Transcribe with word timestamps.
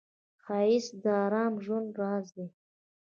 ښایست 0.43 0.93
د 1.03 1.05
آرام 1.23 1.53
ژوند 1.65 1.87
راز 2.01 2.25
دی 2.35 2.47